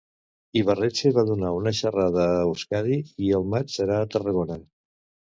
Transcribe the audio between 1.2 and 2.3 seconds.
donar una xerrada